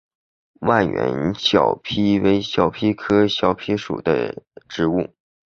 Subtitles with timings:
[0.61, 5.11] 万源小檗为小檗科小檗属的植物。